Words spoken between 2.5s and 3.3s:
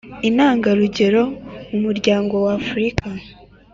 africa